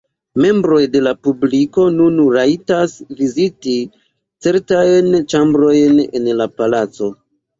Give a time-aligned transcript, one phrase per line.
[0.43, 3.75] Membroj de la publiko nun rajtas viziti
[4.47, 7.11] certajn ĉambrojn en la palaco.